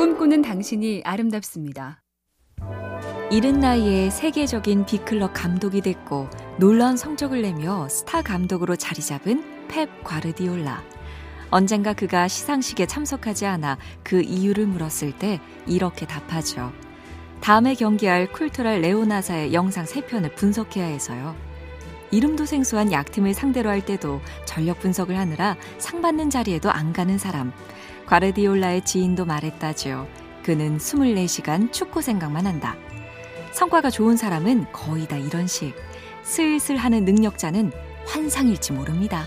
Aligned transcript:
꿈꾸는 0.00 0.40
당신이 0.40 1.02
아름답습니다. 1.04 2.02
이른 3.30 3.60
나이에 3.60 4.08
세계적인 4.08 4.86
비클럽 4.86 5.32
감독이 5.34 5.82
됐고 5.82 6.30
놀라운 6.58 6.96
성적을 6.96 7.42
내며 7.42 7.86
스타 7.90 8.22
감독으로 8.22 8.76
자리 8.76 9.02
잡은 9.02 9.44
펩 9.68 9.90
과르디올라. 10.02 10.82
언젠가 11.50 11.92
그가 11.92 12.28
시상식에 12.28 12.86
참석하지 12.86 13.44
않아 13.44 13.76
그 14.02 14.22
이유를 14.22 14.68
물었을 14.68 15.12
때 15.12 15.38
이렇게 15.66 16.06
답하죠. 16.06 16.72
다음에 17.42 17.74
경기할 17.74 18.32
쿨트랄 18.32 18.80
레오나사의 18.80 19.52
영상 19.52 19.84
3편을 19.84 20.34
분석해야 20.34 20.86
해서요. 20.86 21.36
이름도 22.10 22.46
생소한 22.46 22.90
약팀을 22.90 23.34
상대로 23.34 23.68
할 23.68 23.84
때도 23.84 24.22
전력 24.46 24.80
분석을 24.80 25.18
하느라 25.18 25.58
상 25.76 26.00
받는 26.00 26.30
자리에도 26.30 26.70
안 26.70 26.94
가는 26.94 27.18
사람. 27.18 27.52
과르디올라의 28.10 28.82
지인도 28.82 29.24
말했다지요. 29.24 30.08
그는 30.42 30.78
24시간 30.78 31.72
축구 31.72 32.02
생각만 32.02 32.44
한다. 32.44 32.74
성과가 33.52 33.90
좋은 33.90 34.16
사람은 34.16 34.66
거의 34.72 35.06
다 35.06 35.16
이런 35.16 35.46
식. 35.46 35.74
슬슬 36.24 36.76
하는 36.76 37.04
능력자는 37.04 37.70
환상일지 38.06 38.72
모릅니다. 38.72 39.26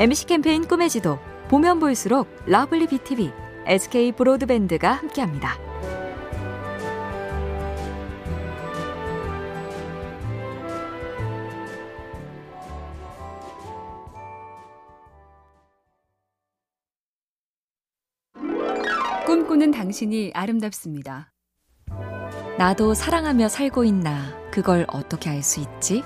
MBC 0.00 0.26
캠페인 0.26 0.66
꿈의 0.66 0.90
지도 0.90 1.20
보면 1.48 1.78
볼수록 1.78 2.26
lovely 2.46 2.88
BTV, 2.88 3.30
SK 3.66 4.12
브로드밴드가 4.12 4.94
함께합니다. 4.94 5.69
꿈꾸는 19.30 19.70
당신이 19.70 20.32
아름답습니다. 20.34 21.30
나도 22.58 22.94
사랑하며 22.94 23.48
살고 23.48 23.84
있나 23.84 24.36
그걸 24.50 24.84
어떻게 24.88 25.30
알 25.30 25.40
수 25.44 25.60
있지? 25.60 26.02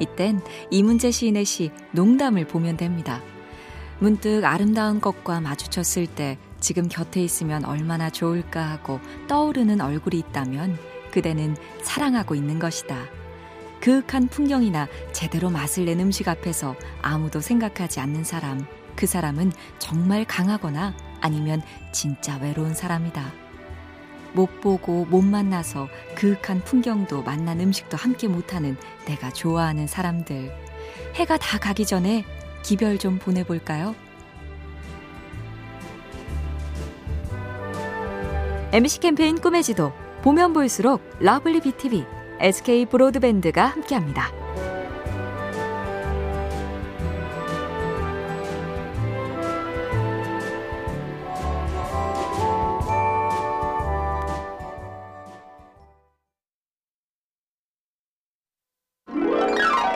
이땐 0.00 0.40
이문재 0.72 1.12
시인의 1.12 1.44
시 1.44 1.70
농담을 1.92 2.48
보면 2.48 2.76
됩니다. 2.76 3.22
문득 4.00 4.44
아름다운 4.44 5.00
것과 5.00 5.40
마주쳤을 5.40 6.08
때 6.08 6.36
지금 6.58 6.88
곁에 6.88 7.22
있으면 7.22 7.64
얼마나 7.64 8.10
좋을까 8.10 8.72
하고 8.72 8.98
떠오르는 9.28 9.80
얼굴이 9.80 10.18
있다면 10.18 10.76
그대는 11.12 11.56
사랑하고 11.80 12.34
있는 12.34 12.58
것이다. 12.58 13.04
그윽한 13.82 14.26
풍경이나 14.26 14.88
제대로 15.12 15.48
맛을 15.48 15.84
낸 15.84 16.00
음식 16.00 16.26
앞에서 16.26 16.74
아무도 17.02 17.40
생각하지 17.40 18.00
않는 18.00 18.24
사람, 18.24 18.66
그 18.96 19.06
사람은 19.06 19.52
정말 19.78 20.24
강하거나 20.24 20.92
아니면 21.24 21.62
진짜 21.90 22.36
외로운 22.36 22.74
사람이다. 22.74 23.32
못 24.34 24.60
보고 24.60 25.06
못 25.06 25.22
만나서 25.22 25.88
그윽한 26.16 26.64
풍경도 26.64 27.22
맛난 27.22 27.60
음식도 27.60 27.96
함께 27.96 28.28
못하는 28.28 28.76
내가 29.06 29.30
좋아하는 29.30 29.86
사람들. 29.86 30.52
해가 31.14 31.38
다 31.38 31.58
가기 31.58 31.86
전에 31.86 32.26
기별 32.62 32.98
좀 32.98 33.18
보내볼까요? 33.18 33.94
MBC 38.72 39.00
캠페인 39.00 39.40
꿈의 39.40 39.62
지도 39.62 39.92
보면 40.20 40.52
볼수록 40.52 41.00
lovely 41.20 41.60
BTV, 41.60 42.04
SK 42.40 42.86
브로드밴드가 42.86 43.64
함께합니다. 43.64 44.30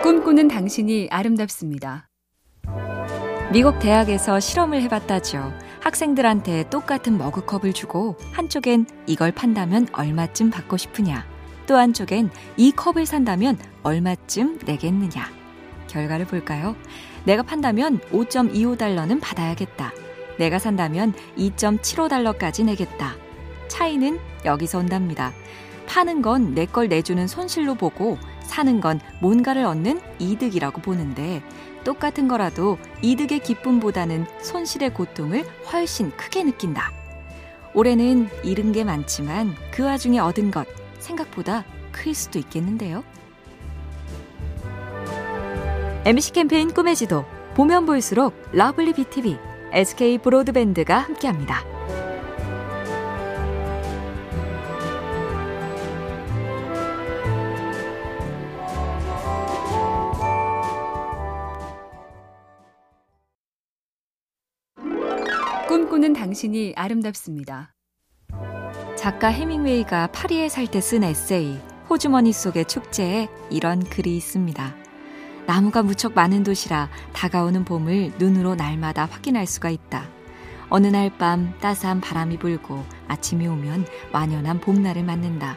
꿈꾸는 0.08 0.48
당신이 0.48 1.08
아름답습니다. 1.10 2.08
미국 3.52 3.78
대학에서 3.78 4.40
실험을 4.40 4.80
해봤다죠. 4.80 5.52
학생들한테 5.80 6.70
똑같은 6.70 7.18
머그컵을 7.18 7.74
주고 7.74 8.16
한쪽엔 8.32 8.86
이걸 9.06 9.32
판다면 9.32 9.86
얼마쯤 9.92 10.48
받고 10.48 10.78
싶으냐, 10.78 11.26
또 11.66 11.76
한쪽엔 11.76 12.30
이 12.56 12.72
컵을 12.72 13.04
산다면 13.04 13.58
얼마쯤 13.82 14.60
내겠느냐. 14.64 15.30
결과를 15.88 16.24
볼까요? 16.26 16.74
내가 17.24 17.42
판다면 17.42 17.98
5.25달러는 18.10 19.20
받아야겠다. 19.20 19.92
내가 20.38 20.58
산다면 20.58 21.12
2.75달러까지 21.36 22.64
내겠다. 22.64 23.14
차이는 23.68 24.18
여기서 24.46 24.78
온답니다. 24.78 25.32
파는 25.86 26.22
건 26.22 26.54
내 26.54 26.64
걸 26.64 26.88
내주는 26.88 27.26
손실로 27.26 27.74
보고 27.74 28.16
사는 28.48 28.80
건 28.80 29.00
뭔가를 29.20 29.64
얻는 29.64 30.00
이득이라고 30.18 30.80
보는데 30.80 31.42
똑같은 31.84 32.26
거라도 32.26 32.78
이득의 33.02 33.40
기쁨보다는 33.40 34.26
손실의 34.42 34.92
고통을 34.94 35.44
훨씬 35.72 36.10
크게 36.16 36.42
느낀다. 36.42 36.90
올해는 37.74 38.28
잃은 38.42 38.72
게 38.72 38.82
많지만 38.82 39.54
그 39.70 39.84
와중에 39.84 40.18
얻은 40.18 40.50
것 40.50 40.66
생각보다 40.98 41.64
클 41.92 42.14
수도 42.14 42.38
있겠는데요. 42.38 43.04
MBC 46.04 46.32
캠페인 46.32 46.72
꿈의 46.72 46.96
지도 46.96 47.24
보면 47.54 47.86
볼수록 47.86 48.34
lovely 48.52 48.94
BTV, 48.94 49.36
SK 49.72 50.18
브로드밴드가 50.18 50.98
함께합니다. 50.98 51.64
꿈꾸는 65.68 66.14
당신이 66.14 66.72
아름답습니다. 66.76 67.74
작가 68.96 69.28
해밍웨이가 69.28 70.08
파리에 70.08 70.48
살 70.48 70.66
때 70.66 70.80
쓴 70.80 71.04
에세이 71.04 71.60
호주머니 71.90 72.32
속의 72.32 72.64
축제에 72.66 73.28
이런 73.50 73.84
글이 73.84 74.16
있습니다. 74.16 74.74
나무가 75.46 75.82
무척 75.82 76.14
많은 76.14 76.42
도시라 76.42 76.88
다가오는 77.12 77.64
봄을 77.64 78.12
눈으로 78.18 78.54
날마다 78.54 79.04
확인할 79.06 79.46
수가 79.46 79.70
있다. 79.70 80.08
어느 80.70 80.86
날 80.86 81.10
밤 81.10 81.54
따스한 81.60 82.00
바람이 82.00 82.38
불고 82.38 82.84
아침이 83.06 83.46
오면 83.46 83.86
완연한 84.12 84.60
봄날을 84.60 85.04
맞는다. 85.04 85.56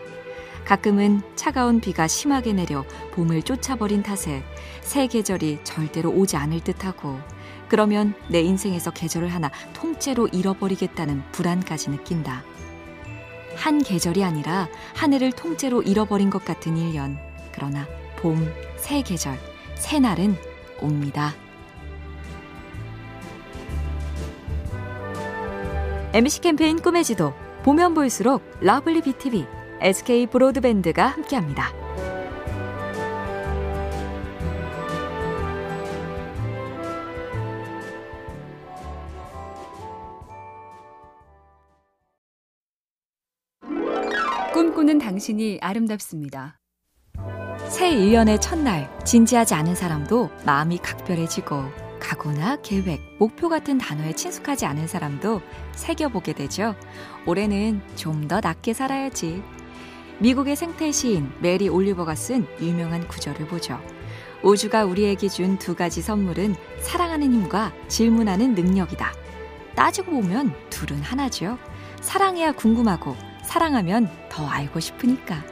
가끔은 0.66 1.22
차가운 1.36 1.80
비가 1.80 2.08
심하게 2.08 2.54
내려 2.54 2.86
봄을 3.14 3.44
쫓아버린 3.44 4.04
탓에 4.04 4.44
새 4.82 5.08
계절이 5.08 5.60
절대로 5.64 6.12
오지 6.12 6.38
않을 6.38 6.62
듯하고 6.62 7.20
그러면 7.68 8.14
내 8.28 8.42
인생에서 8.42 8.92
계절을 8.92 9.30
하나 9.30 9.50
통째로 9.74 10.28
잃어버리겠다는 10.28 11.24
불안까지 11.32 11.90
느낀다. 11.90 12.44
한 13.56 13.82
계절이 13.82 14.24
아니라 14.24 14.68
한 14.96 15.14
해를 15.14 15.32
통째로 15.32 15.82
잃어버린 15.82 16.30
것 16.30 16.44
같은 16.44 16.76
1년. 16.76 17.18
그러나 17.54 17.88
봄, 18.18 18.52
새 18.78 19.02
계절, 19.02 19.38
새 19.76 20.00
날은 20.00 20.36
옵니다. 20.82 21.34
MBC 26.14 26.42
캠페인 26.42 26.82
꿈의 26.82 27.06
지도 27.06 27.34
보면 27.64 27.94
볼수록 27.94 28.44
lovely 28.60 29.02
BTV, 29.02 29.46
SK 29.82 30.28
브로드밴드가 30.28 31.08
함께합니다. 31.08 31.74
꿈꾸는 44.54 45.00
당신이 45.00 45.58
아름답습니다. 45.62 46.60
새 47.70 47.90
1년의 47.90 48.40
첫날, 48.40 48.90
진지하지 49.04 49.56
않은 49.56 49.74
사람도 49.74 50.30
마음이 50.46 50.78
각별해지고, 50.78 51.64
각오나 52.00 52.58
계획, 52.58 53.00
목표 53.18 53.50
같은 53.50 53.78
단어에 53.78 54.14
친숙하지 54.14 54.66
않은 54.66 54.88
사람도 54.88 55.42
새겨보게 55.74 56.34
되죠. 56.34 56.76
올해는 57.26 57.82
좀더 57.96 58.42
낫게 58.42 58.74
살아야지. 58.74 59.42
미국의 60.22 60.56
생태 60.56 60.92
시인 60.92 61.32
메리 61.40 61.68
올리버가 61.68 62.14
쓴 62.14 62.46
유명한 62.62 63.08
구절을 63.08 63.48
보죠. 63.48 63.82
우주가 64.44 64.86
우리에게 64.86 65.28
준 65.28 65.58
두 65.58 65.76
가지 65.76 66.04
선물은 66.04 66.56
사랑하는 66.80 67.34
힘과 67.34 67.74
질문하는 67.88 68.54
능력이다. 68.54 69.14
따지고 69.76 70.12
보면 70.12 70.54
둘은 70.70 71.02
하나죠. 71.02 71.58
사랑해야 72.02 72.52
궁금하고, 72.52 73.16
사랑하면 73.44 74.12
더 74.30 74.48
알고 74.48 74.80
싶으니까. 74.80 75.44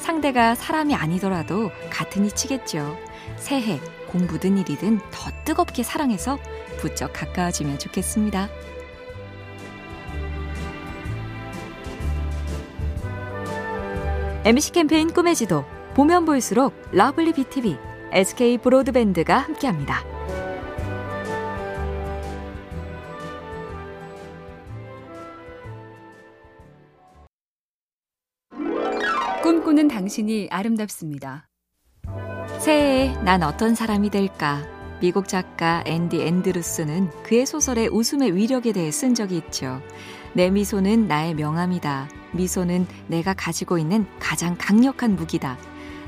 상대가 0.00 0.56
사람이 0.56 0.94
아니더라도 0.94 1.70
같은 1.90 2.24
이치겠죠. 2.24 2.96
새해 3.36 3.80
공부든 4.08 4.58
일이든 4.58 4.98
더 5.12 5.30
뜨겁게 5.44 5.84
사랑해서 5.84 6.38
부쩍 6.78 7.12
가까워지면 7.12 7.78
좋겠습니다. 7.78 8.48
MBC 14.42 14.72
캠페인 14.72 15.12
꿈의 15.12 15.34
지도 15.34 15.66
보면 15.92 16.24
볼수록 16.24 16.72
lovely 16.92 17.34
BTV, 17.34 17.76
SK 18.10 18.56
브로드밴드가 18.58 19.36
함께합니다. 19.36 20.02
꿈꾸는 29.42 29.88
당신이 29.88 30.48
아름답습니다. 30.50 31.46
새해에 32.60 33.12
난 33.22 33.42
어떤 33.42 33.74
사람이 33.74 34.08
될까? 34.08 34.66
미국 35.02 35.28
작가 35.28 35.82
앤디 35.84 36.22
앤드루스는 36.22 37.10
그의 37.24 37.44
소설에 37.44 37.88
웃음의 37.88 38.34
위력에 38.34 38.72
대해 38.72 38.90
쓴 38.90 39.14
적이 39.14 39.36
있죠. 39.38 39.82
내 40.32 40.50
미소는 40.50 41.08
나의 41.08 41.34
명함이다. 41.34 42.08
미소는 42.32 42.86
내가 43.08 43.34
가지고 43.34 43.78
있는 43.78 44.06
가장 44.20 44.56
강력한 44.58 45.16
무기다. 45.16 45.58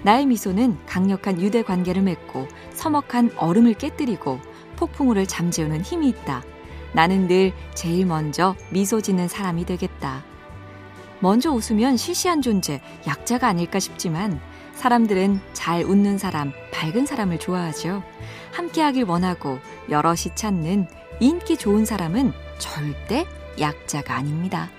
나의 0.02 0.26
미소는 0.26 0.78
강력한 0.86 1.40
유대 1.40 1.62
관계를 1.62 2.02
맺고 2.02 2.46
서먹한 2.72 3.32
얼음을 3.36 3.74
깨뜨리고 3.74 4.40
폭풍우를 4.76 5.26
잠재우는 5.26 5.82
힘이 5.82 6.08
있다. 6.08 6.42
나는 6.92 7.26
늘 7.26 7.52
제일 7.74 8.06
먼저 8.06 8.54
미소 8.70 9.00
짓는 9.00 9.28
사람이 9.28 9.64
되겠다. 9.64 10.22
먼저 11.20 11.52
웃으면 11.52 11.96
시시한 11.96 12.42
존재, 12.42 12.80
약자가 13.06 13.46
아닐까 13.46 13.78
싶지만 13.78 14.40
사람들은 14.74 15.40
잘 15.52 15.84
웃는 15.84 16.18
사람, 16.18 16.52
밝은 16.72 17.06
사람을 17.06 17.38
좋아하죠. 17.38 18.02
함께하길 18.52 19.04
원하고 19.04 19.60
여럿이 19.88 20.34
찾는 20.34 20.88
인기 21.20 21.56
좋은 21.56 21.84
사람은 21.84 22.32
절대 22.58 23.26
약자가 23.58 24.14
아닙니다. 24.14 24.70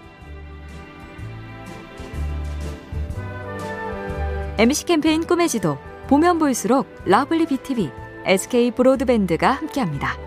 MBC 4.57 4.85
캠페인 4.85 5.25
꿈의 5.25 5.49
지도 5.49 5.77
보면 6.07 6.37
볼수록 6.37 6.87
lovely 7.05 7.47
BTV, 7.47 7.89
SK 8.25 8.71
브로드밴드가 8.71 9.51
함께합니다. 9.51 10.17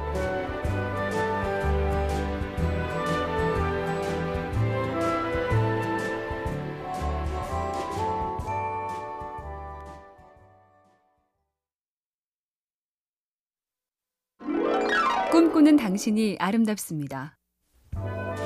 꿈꾸는 15.30 15.76
당신이 15.76 16.36
아름답습니다. 16.38 17.36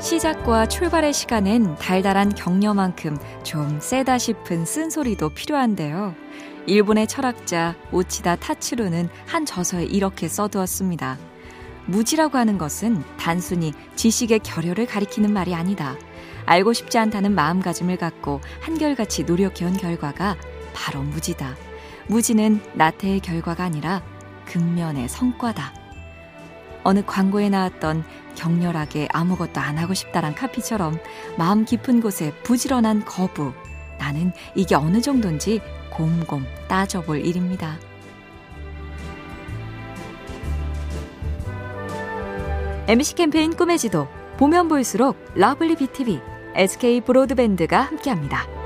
시작과 0.00 0.66
출발의 0.66 1.12
시간엔 1.12 1.76
달달한 1.76 2.34
격려만큼 2.34 3.18
좀 3.42 3.80
세다 3.80 4.16
싶은 4.16 4.64
쓴소리도 4.64 5.30
필요한데요. 5.30 6.14
일본의 6.66 7.06
철학자 7.06 7.74
오치다 7.92 8.36
타츠루는 8.36 9.10
한 9.26 9.44
저서에 9.44 9.84
이렇게 9.84 10.26
써두었습니다. 10.26 11.18
무지라고 11.84 12.38
하는 12.38 12.56
것은 12.56 13.02
단순히 13.18 13.72
지식의 13.94 14.38
결여를 14.40 14.86
가리키는 14.86 15.32
말이 15.32 15.54
아니다. 15.54 15.96
알고 16.46 16.72
싶지 16.72 16.96
않다는 16.96 17.34
마음가짐을 17.34 17.98
갖고 17.98 18.40
한결같이 18.62 19.24
노력해온 19.24 19.76
결과가 19.76 20.36
바로 20.72 21.02
무지다. 21.02 21.56
무지는 22.06 22.62
나태의 22.74 23.20
결과가 23.20 23.64
아니라 23.64 24.02
근면의 24.46 25.10
성과다. 25.10 25.79
어느 26.82 27.02
광고에 27.04 27.48
나왔던 27.48 28.04
격렬하게 28.36 29.08
아무것도 29.12 29.60
안 29.60 29.78
하고 29.78 29.94
싶다란 29.94 30.34
카피처럼 30.34 30.98
마음 31.36 31.64
깊은 31.64 32.00
곳에 32.00 32.32
부지런한 32.42 33.04
거부. 33.04 33.52
나는 33.98 34.32
이게 34.54 34.74
어느 34.74 35.00
정도인지 35.00 35.60
곰곰 35.92 36.46
따져볼 36.68 37.24
일입니다. 37.24 37.78
MBC 42.88 43.14
캠페인 43.14 43.54
꿈의 43.54 43.78
지도 43.78 44.08
보면 44.36 44.68
볼수록 44.68 45.16
lovely 45.34 45.76
BTV, 45.76 46.20
SK 46.56 47.02
브로드밴드가 47.02 47.82
함께합니다. 47.82 48.59